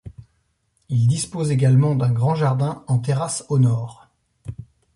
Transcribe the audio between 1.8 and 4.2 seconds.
d'un grand jardin en terrasse au nord.